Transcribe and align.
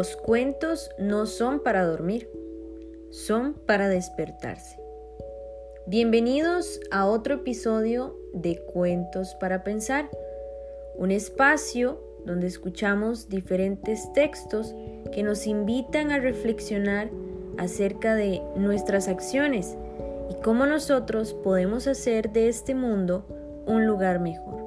Los 0.00 0.16
cuentos 0.16 0.88
no 0.98 1.26
son 1.26 1.60
para 1.60 1.84
dormir, 1.84 2.30
son 3.10 3.52
para 3.52 3.86
despertarse. 3.90 4.80
Bienvenidos 5.86 6.80
a 6.90 7.04
otro 7.04 7.34
episodio 7.34 8.16
de 8.32 8.64
Cuentos 8.64 9.34
para 9.34 9.62
Pensar, 9.62 10.08
un 10.94 11.10
espacio 11.10 12.02
donde 12.24 12.46
escuchamos 12.46 13.28
diferentes 13.28 14.10
textos 14.14 14.74
que 15.12 15.22
nos 15.22 15.46
invitan 15.46 16.12
a 16.12 16.18
reflexionar 16.18 17.10
acerca 17.58 18.14
de 18.14 18.40
nuestras 18.56 19.06
acciones 19.06 19.76
y 20.30 20.34
cómo 20.42 20.64
nosotros 20.64 21.34
podemos 21.34 21.86
hacer 21.86 22.32
de 22.32 22.48
este 22.48 22.74
mundo 22.74 23.26
un 23.66 23.86
lugar 23.86 24.18
mejor. 24.18 24.59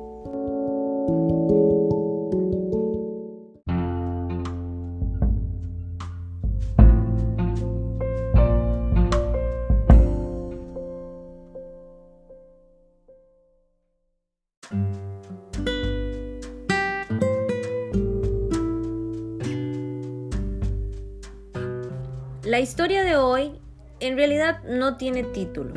La 22.53 22.59
historia 22.59 23.03
de 23.03 23.15
hoy 23.15 23.59
en 23.99 24.15
realidad 24.15 24.61
no 24.63 24.95
tiene 24.97 25.23
título. 25.23 25.73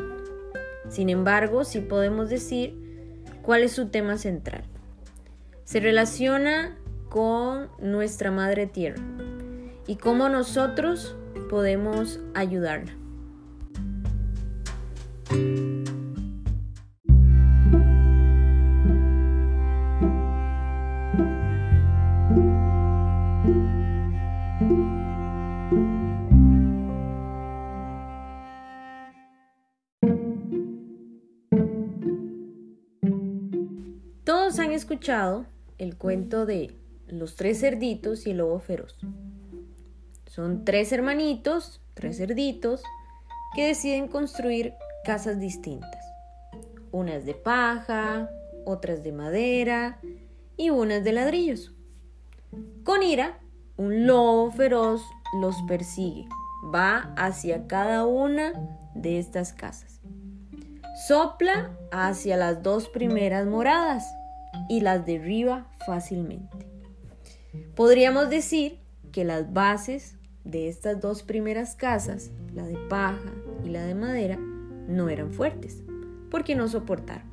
Sin 0.90 1.08
embargo, 1.08 1.64
sí 1.64 1.80
podemos 1.80 2.28
decir 2.28 2.76
cuál 3.40 3.62
es 3.62 3.72
su 3.72 3.88
tema 3.88 4.18
central. 4.18 4.62
Se 5.64 5.80
relaciona 5.80 6.76
con 7.08 7.70
nuestra 7.78 8.30
madre 8.30 8.66
tierra 8.66 9.02
y 9.86 9.96
cómo 9.96 10.28
nosotros 10.28 11.16
podemos 11.48 12.20
ayudarla. 12.34 12.92
Escuchado 34.86 35.46
el 35.78 35.96
cuento 35.96 36.46
de 36.46 36.72
los 37.08 37.34
tres 37.34 37.58
cerditos 37.58 38.24
y 38.24 38.30
el 38.30 38.36
lobo 38.36 38.60
feroz. 38.60 38.96
Son 40.26 40.64
tres 40.64 40.92
hermanitos, 40.92 41.80
tres 41.94 42.18
cerditos, 42.18 42.84
que 43.56 43.66
deciden 43.66 44.06
construir 44.06 44.74
casas 45.04 45.40
distintas. 45.40 46.04
Unas 46.92 47.24
de 47.24 47.34
paja, 47.34 48.30
otras 48.64 49.02
de 49.02 49.10
madera 49.10 49.98
y 50.56 50.70
unas 50.70 51.02
de 51.02 51.12
ladrillos. 51.12 51.72
Con 52.84 53.02
ira, 53.02 53.40
un 53.76 54.06
lobo 54.06 54.52
feroz 54.52 55.02
los 55.40 55.56
persigue. 55.66 56.28
Va 56.72 57.12
hacia 57.16 57.66
cada 57.66 58.06
una 58.06 58.52
de 58.94 59.18
estas 59.18 59.52
casas. 59.52 60.00
Sopla 61.08 61.76
hacia 61.90 62.36
las 62.36 62.62
dos 62.62 62.88
primeras 62.88 63.48
moradas 63.48 64.06
y 64.68 64.80
las 64.80 65.06
derriba 65.06 65.70
fácilmente. 65.86 66.66
Podríamos 67.74 68.30
decir 68.30 68.78
que 69.12 69.24
las 69.24 69.52
bases 69.52 70.16
de 70.44 70.68
estas 70.68 71.00
dos 71.00 71.22
primeras 71.22 71.74
casas, 71.74 72.30
la 72.54 72.66
de 72.66 72.76
paja 72.88 73.32
y 73.64 73.70
la 73.70 73.84
de 73.84 73.94
madera, 73.94 74.38
no 74.88 75.08
eran 75.08 75.32
fuertes, 75.32 75.82
porque 76.30 76.54
no 76.54 76.68
soportaron. 76.68 77.28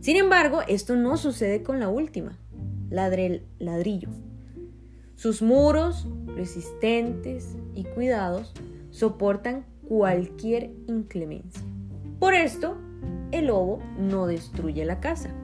Sin 0.00 0.16
embargo, 0.16 0.60
esto 0.68 0.94
no 0.94 1.16
sucede 1.16 1.62
con 1.62 1.80
la 1.80 1.88
última, 1.88 2.38
ladrillo. 2.90 4.10
Sus 5.16 5.42
muros, 5.42 6.06
resistentes 6.36 7.56
y 7.74 7.84
cuidados, 7.84 8.54
soportan 8.90 9.66
cualquier 9.88 10.70
inclemencia. 10.86 11.62
Por 12.20 12.34
esto, 12.34 12.76
el 13.32 13.46
lobo 13.46 13.82
no 13.98 14.26
destruye 14.26 14.84
la 14.84 15.00
casa. 15.00 15.34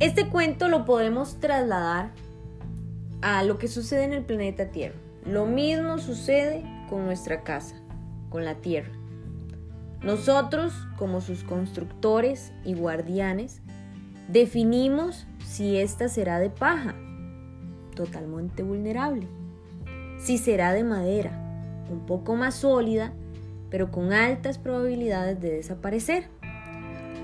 Este 0.00 0.30
cuento 0.30 0.68
lo 0.68 0.86
podemos 0.86 1.40
trasladar 1.40 2.10
a 3.20 3.42
lo 3.42 3.58
que 3.58 3.68
sucede 3.68 4.04
en 4.04 4.14
el 4.14 4.24
planeta 4.24 4.70
Tierra. 4.70 4.96
Lo 5.26 5.44
mismo 5.44 5.98
sucede 5.98 6.64
con 6.88 7.04
nuestra 7.04 7.44
casa, 7.44 7.74
con 8.30 8.46
la 8.46 8.54
Tierra. 8.54 8.92
Nosotros, 10.02 10.72
como 10.96 11.20
sus 11.20 11.44
constructores 11.44 12.54
y 12.64 12.72
guardianes, 12.72 13.60
definimos 14.30 15.26
si 15.44 15.78
ésta 15.78 16.08
será 16.08 16.38
de 16.38 16.50
paja, 16.50 16.94
totalmente 17.94 18.62
vulnerable, 18.62 19.26
si 20.18 20.38
será 20.38 20.72
de 20.72 20.84
madera, 20.84 21.32
un 21.90 22.06
poco 22.06 22.36
más 22.36 22.56
sólida, 22.56 23.12
pero 23.70 23.90
con 23.90 24.12
altas 24.12 24.58
probabilidades 24.58 25.40
de 25.40 25.50
desaparecer, 25.52 26.28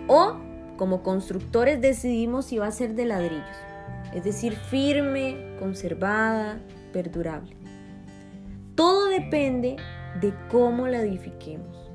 o 0.08 0.36
como 0.76 1.02
constructores 1.02 1.80
decidimos 1.80 2.46
si 2.46 2.58
va 2.58 2.66
a 2.66 2.72
ser 2.72 2.94
de 2.94 3.06
ladrillos, 3.06 3.56
es 4.14 4.24
decir, 4.24 4.54
firme, 4.54 5.56
conservada, 5.58 6.60
perdurable. 6.92 7.56
Todo 8.74 9.06
depende 9.06 9.76
de 10.20 10.34
cómo 10.50 10.86
la 10.88 11.00
edifiquemos 11.00 11.90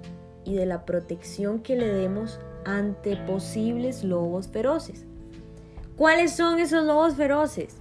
y 0.46 0.56
de 0.56 0.66
la 0.66 0.86
protección 0.86 1.60
que 1.60 1.76
le 1.76 1.88
demos 1.88 2.40
ante 2.66 3.18
posibles 3.18 4.04
lobos 4.04 4.48
feroces. 4.48 5.06
¿Cuáles 5.98 6.36
son 6.36 6.60
esos 6.60 6.86
lobos 6.86 7.16
feroces? 7.16 7.78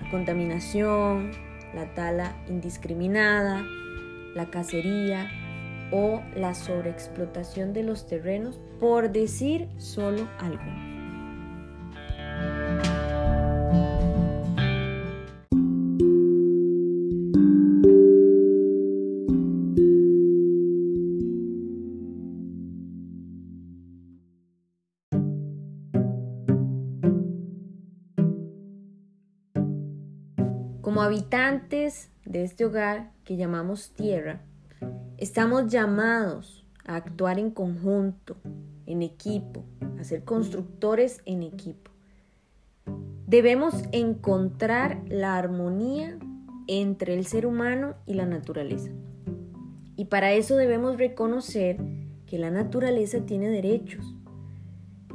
La 0.00 0.10
contaminación, 0.10 1.30
la 1.74 1.94
tala 1.94 2.36
indiscriminada, 2.48 3.62
la 4.34 4.50
cacería 4.50 5.28
o 5.92 6.22
la 6.34 6.54
sobreexplotación 6.54 7.72
de 7.72 7.82
los 7.82 8.06
terrenos, 8.06 8.60
por 8.78 9.10
decir 9.10 9.68
solo 9.78 10.28
algo. 10.38 10.89
Habitantes 31.02 32.10
de 32.26 32.44
este 32.44 32.66
hogar 32.66 33.10
que 33.24 33.38
llamamos 33.38 33.92
tierra, 33.92 34.42
estamos 35.16 35.72
llamados 35.72 36.66
a 36.84 36.96
actuar 36.96 37.38
en 37.38 37.50
conjunto, 37.50 38.36
en 38.84 39.00
equipo, 39.00 39.64
a 39.98 40.04
ser 40.04 40.24
constructores 40.24 41.22
en 41.24 41.42
equipo. 41.42 41.90
Debemos 43.26 43.82
encontrar 43.92 45.02
la 45.08 45.36
armonía 45.36 46.18
entre 46.66 47.14
el 47.14 47.24
ser 47.24 47.46
humano 47.46 47.94
y 48.04 48.12
la 48.12 48.26
naturaleza. 48.26 48.90
Y 49.96 50.04
para 50.04 50.32
eso 50.32 50.56
debemos 50.56 50.98
reconocer 50.98 51.78
que 52.26 52.38
la 52.38 52.50
naturaleza 52.50 53.24
tiene 53.24 53.48
derechos. 53.48 54.04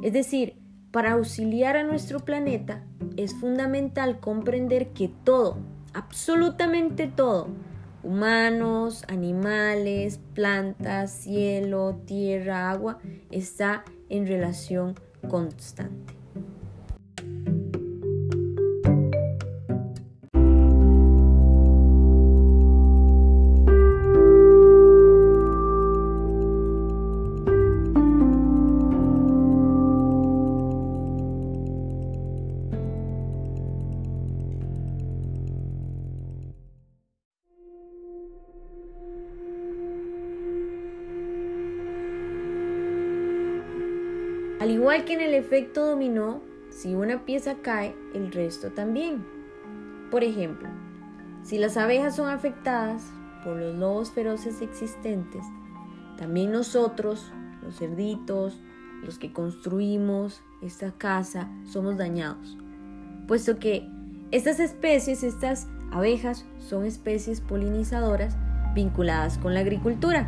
Es 0.02 0.12
decir, 0.12 0.56
para 0.90 1.12
auxiliar 1.12 1.76
a 1.76 1.84
nuestro 1.84 2.24
planeta 2.24 2.84
es 3.16 3.34
fundamental 3.34 4.18
comprender 4.18 4.88
que 4.88 5.08
todo, 5.24 5.75
absolutamente 5.96 7.06
todo, 7.08 7.48
humanos, 8.02 9.02
animales, 9.08 10.20
plantas, 10.34 11.10
cielo, 11.10 11.98
tierra, 12.04 12.70
agua, 12.70 12.98
está 13.30 13.82
en 14.10 14.26
relación 14.26 14.94
constante. 15.28 16.15
Al 44.66 44.72
igual 44.72 45.04
que 45.04 45.12
en 45.12 45.20
el 45.20 45.32
efecto 45.32 45.86
dominó, 45.86 46.40
si 46.70 46.96
una 46.96 47.24
pieza 47.24 47.54
cae, 47.62 47.94
el 48.14 48.32
resto 48.32 48.72
también. 48.72 49.24
Por 50.10 50.24
ejemplo, 50.24 50.68
si 51.44 51.56
las 51.56 51.76
abejas 51.76 52.16
son 52.16 52.28
afectadas 52.28 53.12
por 53.44 53.58
los 53.58 53.76
lobos 53.76 54.10
feroces 54.10 54.62
existentes, 54.62 55.44
también 56.18 56.50
nosotros, 56.50 57.30
los 57.62 57.78
cerditos, 57.78 58.58
los 59.04 59.20
que 59.20 59.32
construimos 59.32 60.42
esta 60.60 60.90
casa, 60.90 61.48
somos 61.64 61.96
dañados, 61.96 62.58
puesto 63.28 63.60
que 63.60 63.88
estas 64.32 64.58
especies, 64.58 65.22
estas 65.22 65.68
abejas, 65.92 66.44
son 66.58 66.84
especies 66.86 67.40
polinizadoras 67.40 68.36
vinculadas 68.74 69.38
con 69.38 69.54
la 69.54 69.60
agricultura. 69.60 70.26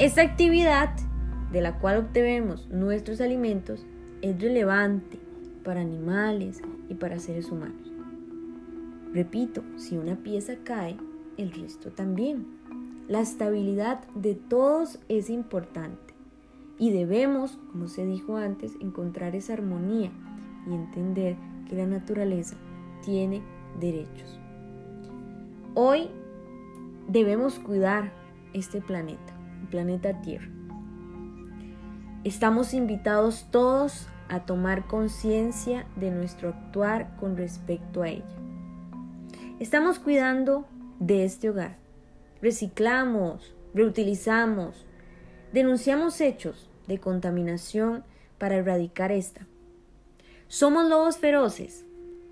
Esta 0.00 0.22
actividad 0.22 0.90
de 1.52 1.60
la 1.60 1.78
cual 1.78 1.98
obtenemos 1.98 2.68
nuestros 2.68 3.20
alimentos 3.20 3.86
es 4.22 4.40
relevante 4.40 5.18
para 5.64 5.80
animales 5.80 6.60
y 6.88 6.94
para 6.94 7.18
seres 7.18 7.50
humanos. 7.50 7.92
Repito, 9.12 9.62
si 9.76 9.96
una 9.96 10.16
pieza 10.16 10.56
cae, 10.64 10.96
el 11.36 11.52
resto 11.52 11.90
también. 11.90 12.46
La 13.08 13.20
estabilidad 13.20 14.06
de 14.14 14.34
todos 14.34 14.98
es 15.08 15.30
importante 15.30 16.14
y 16.78 16.90
debemos, 16.90 17.58
como 17.72 17.88
se 17.88 18.04
dijo 18.04 18.36
antes, 18.36 18.76
encontrar 18.80 19.34
esa 19.34 19.54
armonía 19.54 20.12
y 20.66 20.74
entender 20.74 21.36
que 21.68 21.76
la 21.76 21.86
naturaleza 21.86 22.56
tiene 23.02 23.42
derechos. 23.80 24.38
Hoy 25.74 26.08
debemos 27.08 27.58
cuidar 27.58 28.12
este 28.52 28.80
planeta, 28.80 29.34
el 29.62 29.68
planeta 29.68 30.20
Tierra. 30.20 30.57
Estamos 32.24 32.74
invitados 32.74 33.46
todos 33.52 34.08
a 34.28 34.44
tomar 34.44 34.88
conciencia 34.88 35.86
de 35.94 36.10
nuestro 36.10 36.48
actuar 36.48 37.16
con 37.16 37.36
respecto 37.36 38.02
a 38.02 38.08
ella. 38.08 38.24
Estamos 39.60 40.00
cuidando 40.00 40.66
de 40.98 41.24
este 41.24 41.48
hogar. 41.48 41.78
Reciclamos, 42.42 43.54
reutilizamos, 43.72 44.84
denunciamos 45.52 46.20
hechos 46.20 46.68
de 46.88 46.98
contaminación 46.98 48.02
para 48.36 48.56
erradicar 48.56 49.12
esta. 49.12 49.46
Somos 50.48 50.88
lobos 50.88 51.18
feroces, 51.18 51.84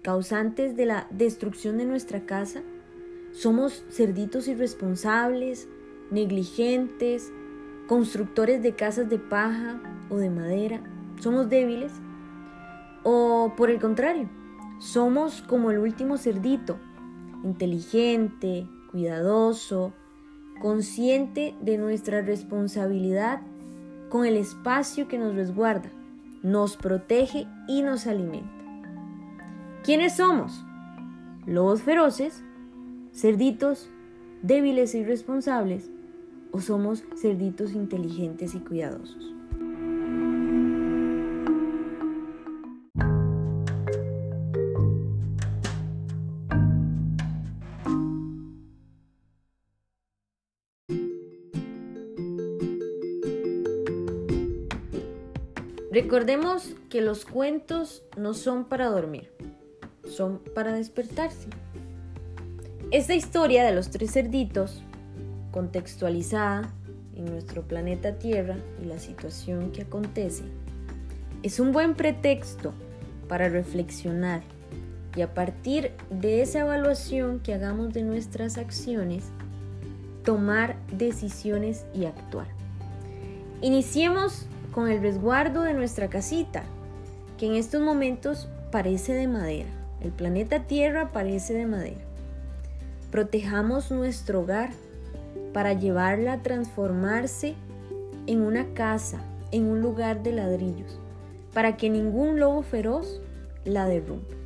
causantes 0.02 0.74
de 0.76 0.86
la 0.86 1.06
destrucción 1.10 1.78
de 1.78 1.84
nuestra 1.84 2.26
casa. 2.26 2.62
Somos 3.32 3.84
cerditos 3.90 4.48
irresponsables, 4.48 5.68
negligentes, 6.10 7.30
constructores 7.86 8.62
de 8.62 8.74
casas 8.74 9.08
de 9.08 9.18
paja 9.18 9.80
o 10.10 10.16
de 10.16 10.30
madera. 10.30 10.80
Somos 11.20 11.48
débiles. 11.48 11.92
O 13.02 13.52
por 13.56 13.70
el 13.70 13.80
contrario, 13.80 14.28
somos 14.78 15.42
como 15.42 15.70
el 15.70 15.78
último 15.78 16.18
cerdito, 16.18 16.76
inteligente, 17.44 18.66
cuidadoso, 18.90 19.92
consciente 20.60 21.54
de 21.60 21.78
nuestra 21.78 22.22
responsabilidad 22.22 23.40
con 24.08 24.26
el 24.26 24.36
espacio 24.36 25.08
que 25.08 25.18
nos 25.18 25.34
resguarda, 25.34 25.90
nos 26.42 26.76
protege 26.76 27.46
y 27.68 27.82
nos 27.82 28.06
alimenta. 28.06 28.50
¿Quiénes 29.84 30.16
somos? 30.16 30.64
¿Lobos 31.46 31.82
feroces? 31.82 32.42
¿Cerditos 33.12 33.88
débiles 34.42 34.94
e 34.94 34.98
irresponsables? 34.98 35.90
¿O 36.52 36.60
somos 36.60 37.04
cerditos 37.20 37.72
inteligentes 37.72 38.54
y 38.54 38.60
cuidadosos? 38.60 39.36
Recordemos 55.96 56.76
que 56.90 57.00
los 57.00 57.24
cuentos 57.24 58.02
no 58.18 58.34
son 58.34 58.66
para 58.66 58.90
dormir, 58.90 59.32
son 60.04 60.40
para 60.54 60.74
despertarse. 60.74 61.48
Esta 62.90 63.14
historia 63.14 63.64
de 63.64 63.72
los 63.72 63.90
tres 63.90 64.12
cerditos, 64.12 64.82
contextualizada 65.56 66.70
en 67.14 67.24
nuestro 67.24 67.62
planeta 67.62 68.18
Tierra 68.18 68.56
y 68.82 68.84
la 68.84 68.98
situación 68.98 69.72
que 69.72 69.80
acontece, 69.80 70.44
es 71.42 71.60
un 71.60 71.72
buen 71.72 71.94
pretexto 71.94 72.74
para 73.26 73.48
reflexionar 73.48 74.42
y 75.16 75.22
a 75.22 75.32
partir 75.32 75.92
de 76.10 76.42
esa 76.42 76.60
evaluación 76.60 77.40
que 77.40 77.54
hagamos 77.54 77.94
de 77.94 78.02
nuestras 78.02 78.58
acciones, 78.58 79.30
tomar 80.24 80.76
decisiones 80.92 81.86
y 81.94 82.04
actuar. 82.04 82.48
Iniciemos 83.62 84.44
con 84.72 84.90
el 84.90 85.00
resguardo 85.00 85.62
de 85.62 85.72
nuestra 85.72 86.10
casita, 86.10 86.64
que 87.38 87.46
en 87.46 87.54
estos 87.54 87.80
momentos 87.80 88.46
parece 88.70 89.14
de 89.14 89.26
madera. 89.26 89.70
El 90.02 90.12
planeta 90.12 90.64
Tierra 90.64 91.12
parece 91.12 91.54
de 91.54 91.64
madera. 91.64 92.04
Protejamos 93.10 93.90
nuestro 93.90 94.42
hogar 94.42 94.68
para 95.52 95.72
llevarla 95.72 96.34
a 96.34 96.42
transformarse 96.42 97.54
en 98.26 98.42
una 98.42 98.66
casa, 98.74 99.20
en 99.52 99.66
un 99.66 99.80
lugar 99.80 100.22
de 100.22 100.32
ladrillos, 100.32 100.98
para 101.54 101.76
que 101.76 101.90
ningún 101.90 102.40
lobo 102.40 102.62
feroz 102.62 103.20
la 103.64 103.86
derrumbe. 103.86 104.36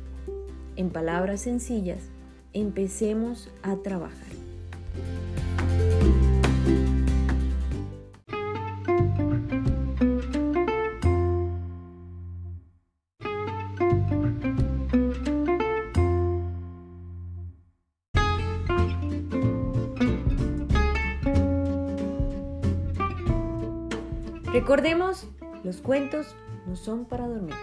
En 0.75 0.89
palabras 0.89 1.41
sencillas, 1.41 2.09
empecemos 2.53 3.49
a 3.63 3.75
trabajar. 3.77 4.30
Recordemos, 24.51 25.29
los 25.63 25.77
cuentos 25.77 26.35
no 26.67 26.75
son 26.75 27.05
para 27.05 27.25
dormir, 27.25 27.55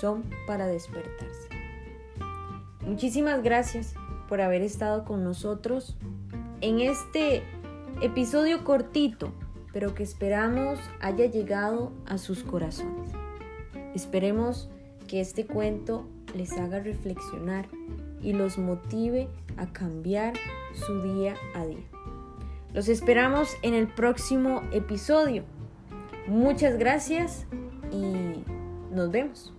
son 0.00 0.24
para 0.48 0.66
despertarse. 0.66 1.48
Muchísimas 2.84 3.40
gracias 3.44 3.94
por 4.28 4.40
haber 4.40 4.62
estado 4.62 5.04
con 5.04 5.22
nosotros 5.22 5.96
en 6.60 6.80
este 6.80 7.44
episodio 8.00 8.64
cortito, 8.64 9.32
pero 9.72 9.94
que 9.94 10.02
esperamos 10.02 10.80
haya 11.00 11.26
llegado 11.26 11.92
a 12.04 12.18
sus 12.18 12.42
corazones. 12.42 13.10
Esperemos 13.94 14.68
que 15.06 15.20
este 15.20 15.46
cuento 15.46 16.04
les 16.34 16.52
haga 16.58 16.80
reflexionar 16.80 17.68
y 18.20 18.32
los 18.32 18.58
motive 18.58 19.28
a 19.56 19.66
cambiar 19.66 20.32
su 20.74 21.00
día 21.00 21.36
a 21.54 21.64
día. 21.64 21.84
Los 22.72 22.88
esperamos 22.88 23.50
en 23.62 23.74
el 23.74 23.86
próximo 23.86 24.62
episodio. 24.72 25.44
Muchas 26.26 26.78
gracias 26.78 27.46
y 27.90 28.44
nos 28.90 29.10
vemos. 29.10 29.52